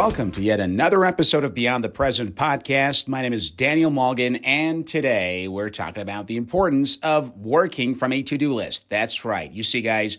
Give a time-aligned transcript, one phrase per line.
[0.00, 3.06] welcome to yet another episode of Beyond the Present podcast.
[3.06, 8.10] My name is Daniel Morgan, and today we're talking about the importance of working from
[8.10, 8.88] a to do list.
[8.88, 9.52] That's right.
[9.52, 10.16] You see, guys,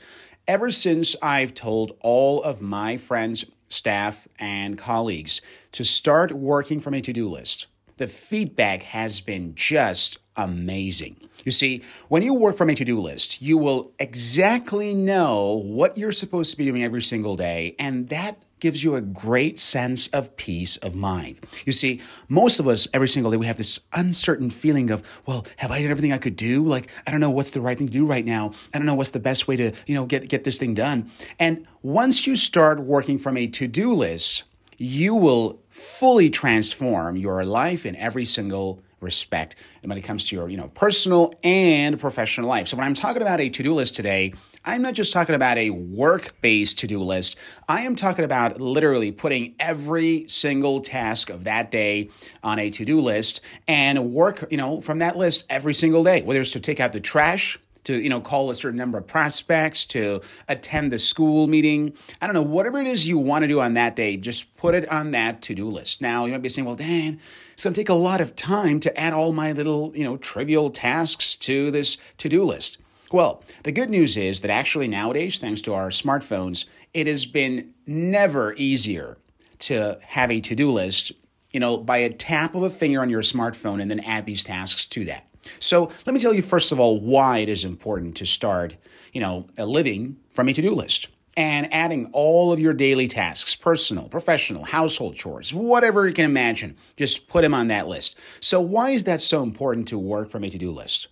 [0.47, 5.41] ever since I've told all of my friends, staff, and colleagues
[5.71, 7.66] to start working from a to do list,
[7.98, 11.27] the feedback has been just amazing.
[11.43, 15.97] You see, when you work from a to do list, you will exactly know what
[15.97, 20.07] you're supposed to be doing every single day, and that gives you a great sense
[20.10, 21.38] of peace of mind.
[21.65, 25.46] You see, most of us every single day we have this uncertain feeling of, well,
[25.57, 26.64] have I done everything I could do?
[26.64, 28.52] Like, I don't know what's the right thing to do right now.
[28.74, 31.11] I don't know what's the best way to, you know, get get this thing done.
[31.39, 34.44] And once you start working from a to-do list,
[34.78, 40.35] you will fully transform your life in every single respect and when it comes to
[40.35, 43.95] your you know personal and professional life so when i'm talking about a to-do list
[43.95, 44.31] today
[44.65, 47.35] i'm not just talking about a work-based to-do list.
[47.67, 52.09] I am talking about literally putting every single task of that day
[52.43, 56.41] on a to-do list and work you know from that list every single day whether
[56.41, 59.85] it's to take out the trash to you know call a certain number of prospects
[59.87, 61.93] to attend the school meeting.
[62.21, 64.75] I don't know whatever it is you want to do on that day just put
[64.75, 66.01] it on that to-do list.
[66.01, 67.19] Now you might be saying well dan
[67.53, 70.17] it's going to take a lot of time to add all my little you know
[70.17, 72.77] trivial tasks to this to-do list
[73.11, 77.73] well the good news is that actually nowadays thanks to our smartphones it has been
[77.85, 79.17] never easier
[79.59, 81.11] to have a to-do list
[81.51, 84.43] you know by a tap of a finger on your smartphone and then add these
[84.43, 85.27] tasks to that
[85.59, 88.77] so let me tell you first of all why it is important to start,
[89.13, 93.55] you know, a living from a to-do list and adding all of your daily tasks,
[93.55, 98.17] personal, professional, household chores, whatever you can imagine, just put them on that list.
[98.41, 101.07] So why is that so important to work from a to-do list?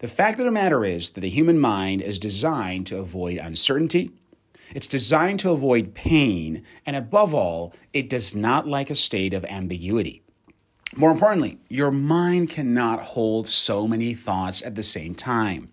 [0.00, 4.10] The fact of the matter is that the human mind is designed to avoid uncertainty.
[4.74, 9.44] It's designed to avoid pain, and above all, it does not like a state of
[9.44, 10.22] ambiguity.
[10.96, 15.70] More importantly, your mind cannot hold so many thoughts at the same time.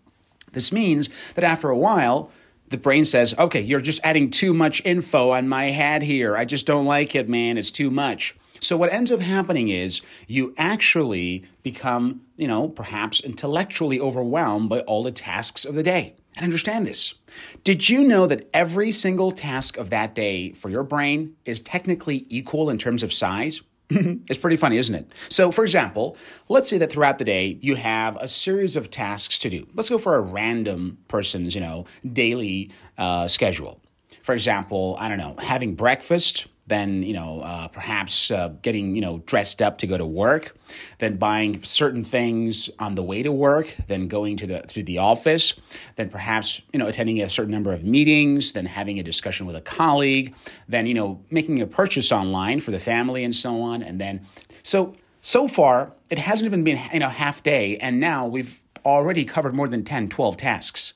[0.51, 2.29] This means that after a while,
[2.67, 6.35] the brain says, okay, you're just adding too much info on my head here.
[6.35, 7.57] I just don't like it, man.
[7.57, 8.35] It's too much.
[8.59, 14.81] So what ends up happening is you actually become, you know, perhaps intellectually overwhelmed by
[14.81, 16.15] all the tasks of the day.
[16.35, 17.15] And understand this.
[17.63, 22.27] Did you know that every single task of that day for your brain is technically
[22.29, 23.61] equal in terms of size?
[23.89, 25.11] it's pretty funny, isn't it?
[25.29, 26.17] So, for example,
[26.49, 29.65] let's say that throughout the day you have a series of tasks to do.
[29.73, 33.81] Let's go for a random person's, you know, daily uh, schedule.
[34.23, 39.01] For example, I don't know, having breakfast, then you know uh, perhaps uh, getting you
[39.01, 40.55] know dressed up to go to work
[40.99, 44.97] then buying certain things on the way to work then going to the to the
[44.97, 45.53] office
[45.95, 49.55] then perhaps you know attending a certain number of meetings then having a discussion with
[49.55, 50.35] a colleague
[50.67, 53.83] then you know making a purchase online for the family and so on.
[53.83, 54.21] And then
[54.63, 59.25] so so far it hasn't even been you know half day and now we've already
[59.25, 60.93] covered more than 10 12 tasks.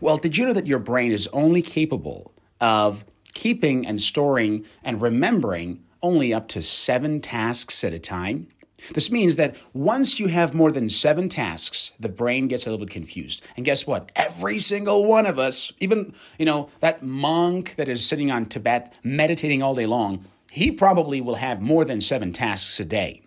[0.00, 3.04] Well did you know that your brain is only capable of
[3.34, 8.48] keeping and storing and remembering only up to seven tasks at a time.
[8.94, 12.84] This means that once you have more than seven tasks, the brain gets a little
[12.84, 13.42] bit confused.
[13.56, 14.10] And guess what?
[14.16, 18.94] Every single one of us, even, you know, that monk that is sitting on Tibet
[19.02, 23.22] meditating all day long, he probably will have more than seven tasks a day.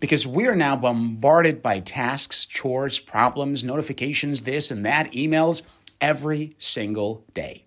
[0.00, 5.62] Because we are now bombarded by tasks, chores, problems, notifications, this and that, emails
[6.00, 7.65] every single day.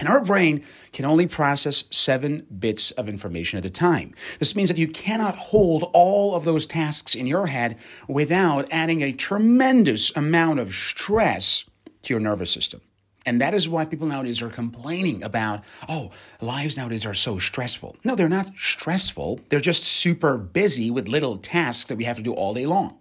[0.00, 4.14] And our brain can only process seven bits of information at a time.
[4.38, 7.76] This means that you cannot hold all of those tasks in your head
[8.08, 11.66] without adding a tremendous amount of stress
[12.02, 12.80] to your nervous system.
[13.26, 17.94] And that is why people nowadays are complaining about, oh, lives nowadays are so stressful.
[18.02, 19.40] No, they're not stressful.
[19.50, 22.96] They're just super busy with little tasks that we have to do all day long.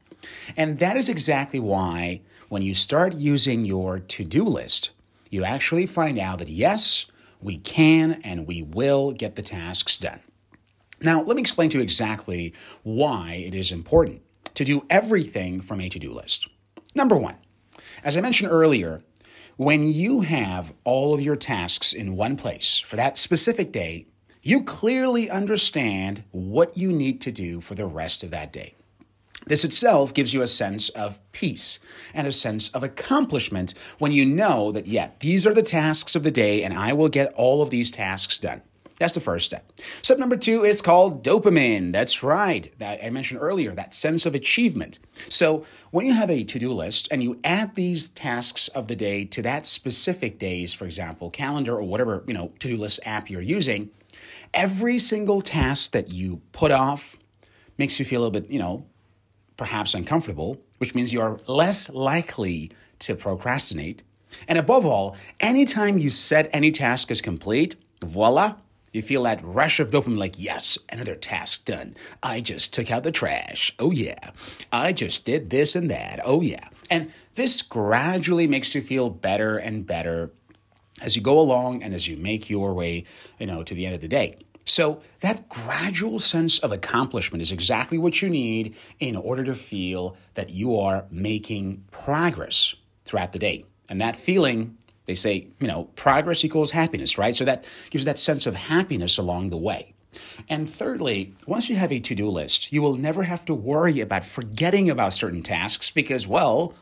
[0.58, 2.20] And that is exactly why
[2.50, 4.90] when you start using your to do list,
[5.30, 7.06] you actually find out that yes,
[7.42, 10.20] we can and we will get the tasks done.
[11.02, 12.54] Now, let me explain to you exactly
[12.84, 14.22] why it is important
[14.56, 16.50] to do everything from a to do list.
[16.94, 17.36] Number one,
[18.04, 19.04] as I mentioned earlier,
[19.56, 24.08] when you have all of your tasks in one place for that specific day,
[24.42, 28.76] you clearly understand what you need to do for the rest of that day.
[29.50, 31.80] This itself gives you a sense of peace
[32.14, 36.24] and a sense of accomplishment when you know that, yeah, these are the tasks of
[36.24, 38.62] the day and I will get all of these tasks done.
[39.00, 39.72] That's the first step.
[40.02, 41.94] Step number two is called dopamine.
[41.94, 42.72] That's right.
[42.80, 45.00] That I mentioned earlier, that sense of achievement.
[45.30, 49.26] So when you have a to-do list and you add these tasks of the day
[49.26, 53.42] to that specific days, for example, calendar or whatever, you know, to-do list app you're
[53.42, 53.90] using,
[54.54, 57.18] every single task that you put off
[57.78, 58.86] makes you feel a little bit, you know,
[59.60, 64.02] perhaps uncomfortable, which means you're less likely to procrastinate.
[64.48, 68.56] And above all, anytime you set any task as complete, voila,
[68.94, 71.96] you feel that rush of dopamine like, yes, another task done.
[72.24, 73.76] I just took out the trash.
[73.78, 74.32] Oh, yeah.
[74.72, 76.22] I just did this and that.
[76.24, 76.70] Oh, yeah.
[76.90, 80.32] And this gradually makes you feel better and better
[81.02, 83.04] as you go along and as you make your way,
[83.38, 84.38] you know, to the end of the day.
[84.70, 90.16] So that gradual sense of accomplishment is exactly what you need in order to feel
[90.36, 93.66] that you are making progress throughout the day.
[93.90, 97.36] And that feeling, they say, you know, progress equals happiness, right?
[97.36, 99.96] So that gives that sense of happiness along the way.
[100.48, 104.00] And thirdly, once you have a to do list, you will never have to worry
[104.00, 106.76] about forgetting about certain tasks because, well,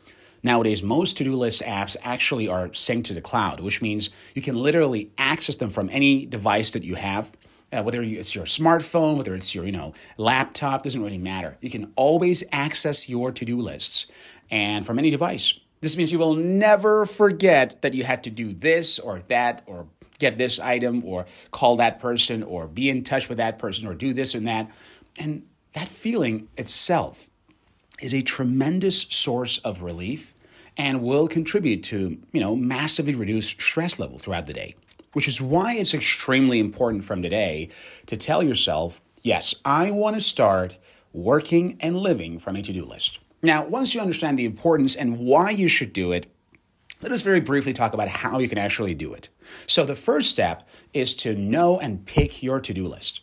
[0.44, 4.42] Nowadays, most to do list apps actually are synced to the cloud, which means you
[4.42, 7.32] can literally access them from any device that you have.
[7.72, 11.58] Uh, whether it's your smartphone, whether it's your you know laptop, doesn't really matter.
[11.62, 14.08] You can always access your to-do lists,
[14.50, 15.54] and from any device.
[15.82, 19.88] This means you will never forget that you had to do this or that or
[20.18, 23.94] get this item or call that person or be in touch with that person or
[23.94, 24.72] do this and that.
[25.20, 27.30] And that feeling itself
[28.02, 30.34] is a tremendous source of relief
[30.76, 34.76] and will contribute to, you know, massively reduce stress level throughout the day.
[35.18, 37.70] Which is why it's extremely important from today
[38.06, 40.78] to tell yourself, yes, I want to start
[41.12, 43.18] working and living from a to-do list.
[43.42, 46.32] Now, once you understand the importance and why you should do it,
[47.02, 49.30] let us very briefly talk about how you can actually do it.
[49.66, 53.22] So, the first step is to know and pick your to do list.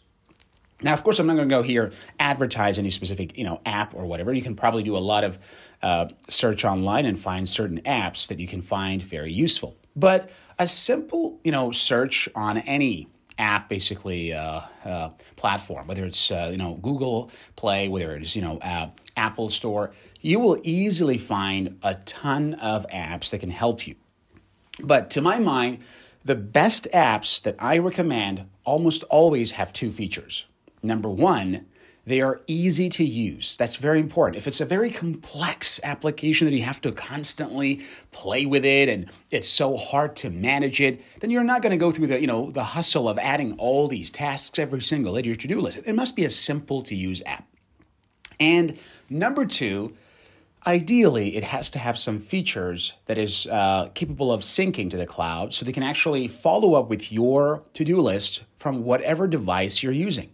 [0.83, 3.95] Now, of course, I'm not going to go here advertise any specific you know app
[3.95, 4.33] or whatever.
[4.33, 5.39] You can probably do a lot of
[5.81, 9.77] uh, search online and find certain apps that you can find very useful.
[9.95, 13.09] But a simple you know search on any
[13.39, 18.43] app basically uh, uh, platform, whether it's uh, you know Google Play, whether it's you
[18.43, 23.87] know uh, Apple Store, you will easily find a ton of apps that can help
[23.87, 23.95] you.
[24.83, 25.79] But to my mind,
[26.25, 30.47] the best apps that I recommend almost always have two features.
[30.83, 31.67] Number one,
[32.07, 33.57] they are easy to use.
[33.57, 34.37] That's very important.
[34.37, 37.81] If it's a very complex application that you have to constantly
[38.13, 41.77] play with it and it's so hard to manage it, then you're not going to
[41.77, 45.23] go through the, you know, the hustle of adding all these tasks every single day
[45.23, 45.81] to your to-do list.
[45.85, 47.49] It must be a simple to use app.
[48.39, 48.79] And
[49.09, 49.97] number two,
[50.67, 55.07] ideally it has to have some features that is uh, capable of syncing to the
[55.07, 59.93] cloud so they can actually follow up with your to-do list from whatever device you're
[59.93, 60.31] using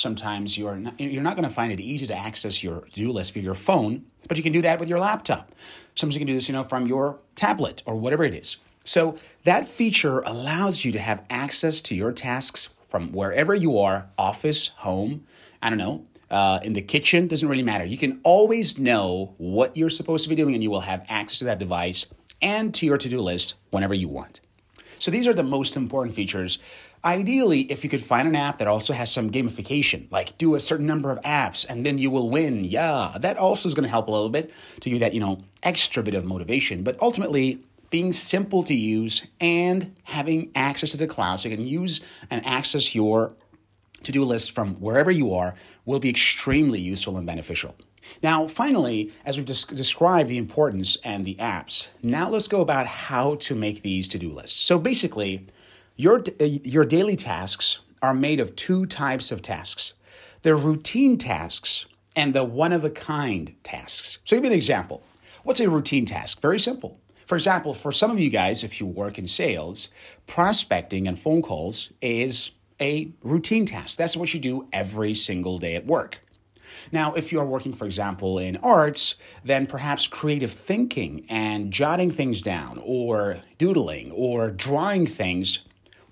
[0.00, 3.34] Sometimes you're not, you're not going to find it easy to access your to-do list
[3.34, 5.52] via your phone, but you can do that with your laptop.
[5.94, 8.56] Sometimes you can do this, you know, from your tablet or whatever it is.
[8.84, 14.08] So that feature allows you to have access to your tasks from wherever you are,
[14.16, 15.26] office, home,
[15.60, 17.84] I don't know, uh, in the kitchen, doesn't really matter.
[17.84, 21.40] You can always know what you're supposed to be doing and you will have access
[21.40, 22.06] to that device
[22.40, 24.40] and to your to-do list whenever you want.
[25.00, 26.58] So these are the most important features
[27.02, 30.60] Ideally, if you could find an app that also has some gamification, like do a
[30.60, 33.88] certain number of apps and then you will win, yeah, that also is going to
[33.88, 36.82] help a little bit to give that, you know, extra bit of motivation.
[36.82, 41.66] But ultimately, being simple to use and having access to the cloud so you can
[41.66, 43.32] use and access your
[44.02, 45.54] to do list from wherever you are
[45.86, 47.74] will be extremely useful and beneficial.
[48.22, 52.86] Now, finally, as we've des- described the importance and the apps, now let's go about
[52.86, 54.60] how to make these to do lists.
[54.60, 55.46] So basically,
[55.96, 59.94] your, uh, your daily tasks are made of two types of tasks
[60.42, 61.84] the routine tasks
[62.16, 64.18] and the one of a kind tasks.
[64.24, 65.02] So, give me an example.
[65.42, 66.40] What's a routine task?
[66.40, 66.98] Very simple.
[67.26, 69.88] For example, for some of you guys, if you work in sales,
[70.26, 72.50] prospecting and phone calls is
[72.80, 73.98] a routine task.
[73.98, 76.20] That's what you do every single day at work.
[76.92, 82.42] Now, if you're working, for example, in arts, then perhaps creative thinking and jotting things
[82.42, 85.60] down, or doodling, or drawing things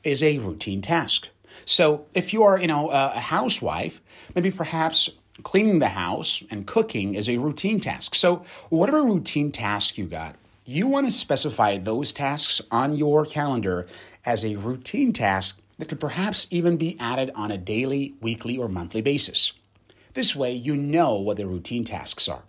[0.05, 1.29] is a routine task.
[1.65, 4.01] So if you are, you know, a housewife,
[4.35, 5.11] maybe perhaps
[5.43, 8.15] cleaning the house and cooking is a routine task.
[8.15, 13.87] So whatever routine task you got, you want to specify those tasks on your calendar
[14.25, 18.69] as a routine task that could perhaps even be added on a daily, weekly, or
[18.69, 19.53] monthly basis.
[20.15, 22.43] This way, you know what the routine tasks are.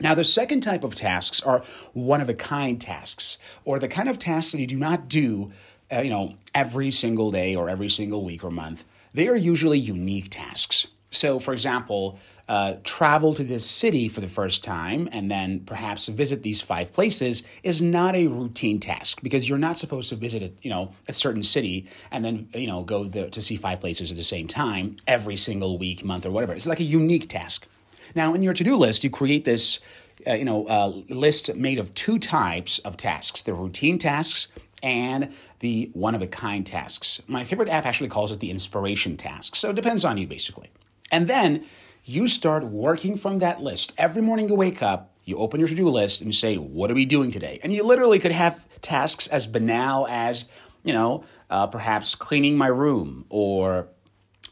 [0.00, 4.08] Now, the second type of tasks are one of a kind tasks, or the kind
[4.08, 5.52] of tasks that you do not do
[5.92, 8.84] uh, you know, every single day or every single week or month.
[9.12, 10.86] They are usually unique tasks.
[11.10, 12.18] So, for example,
[12.50, 16.92] uh, travel to this city for the first time and then perhaps visit these five
[16.92, 20.90] places is not a routine task because you're not supposed to visit a, you know
[21.06, 24.24] a certain city and then you know go the, to see five places at the
[24.24, 26.52] same time every single week, month, or whatever.
[26.52, 27.68] It's like a unique task.
[28.16, 29.78] Now, in your to do list, you create this
[30.26, 34.48] uh, you know uh, list made of two types of tasks: the routine tasks
[34.82, 37.22] and the one of a kind tasks.
[37.28, 39.54] My favorite app actually calls it the inspiration task.
[39.54, 40.68] So it depends on you basically.
[41.12, 41.64] And then
[42.04, 43.92] you start working from that list.
[43.98, 46.90] Every morning you wake up, you open your to do list and you say, What
[46.90, 47.60] are we doing today?
[47.62, 50.46] And you literally could have tasks as banal as,
[50.82, 53.88] you know, uh, perhaps cleaning my room or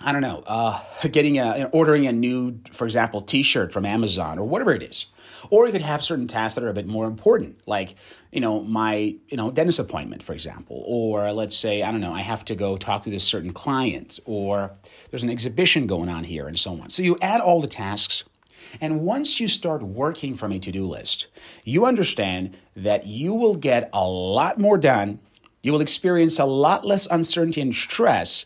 [0.01, 4.47] I don't know, uh, getting a, ordering a new, for example, T-shirt from Amazon or
[4.47, 5.07] whatever it is.
[5.51, 7.95] Or you could have certain tasks that are a bit more important, like
[8.33, 12.13] you know my you know dentist appointment, for example, or let's say I don't know
[12.13, 14.73] I have to go talk to this certain client, or
[15.11, 16.91] there's an exhibition going on here, and so on.
[16.91, 18.25] So you add all the tasks.
[18.81, 21.29] And once you start working from a to do list,
[21.65, 25.21] you understand that you will get a lot more done.
[25.63, 28.45] You will experience a lot less uncertainty and stress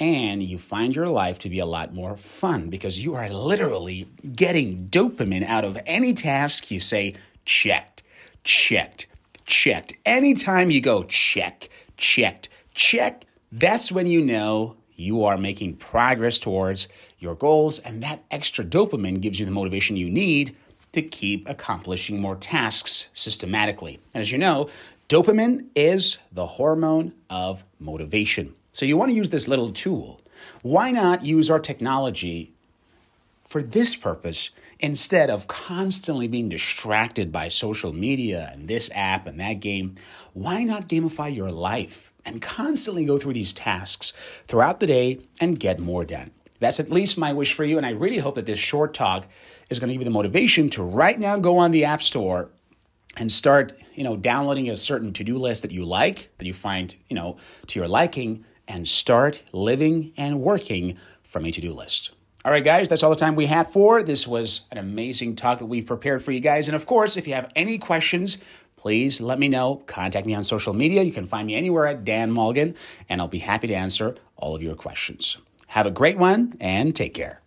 [0.00, 4.06] and you find your life to be a lot more fun because you are literally
[4.34, 7.14] getting dopamine out of any task you say
[7.44, 8.02] checked,
[8.42, 9.06] checked,
[9.44, 9.92] checked.
[10.06, 16.88] Anytime you go check, checked, check, that's when you know you are making progress towards
[17.18, 20.56] your goals, and that extra dopamine gives you the motivation you need
[20.92, 24.00] to keep accomplishing more tasks systematically.
[24.14, 24.70] And as you know,
[25.08, 28.54] dopamine is the hormone of motivation.
[28.72, 30.20] So you want to use this little tool.
[30.62, 32.52] Why not use our technology
[33.44, 39.40] for this purpose instead of constantly being distracted by social media and this app and
[39.40, 39.96] that game?
[40.32, 44.12] Why not gamify your life and constantly go through these tasks
[44.46, 46.30] throughout the day and get more done?
[46.60, 49.26] That's at least my wish for you, and I really hope that this short talk
[49.70, 52.50] is going to give you the motivation to right now go on the App Store
[53.16, 56.94] and start, you know, downloading a certain to-do list that you like, that you find,
[57.08, 62.12] you know, to your liking, and start living and working from a to do list.
[62.44, 64.02] All right, guys, that's all the time we had for.
[64.02, 66.68] This was an amazing talk that we prepared for you guys.
[66.68, 68.38] And of course, if you have any questions,
[68.76, 69.82] please let me know.
[69.86, 71.02] Contact me on social media.
[71.02, 72.76] You can find me anywhere at Dan Malgin,
[73.08, 75.36] and I'll be happy to answer all of your questions.
[75.66, 77.42] Have a great one and take care.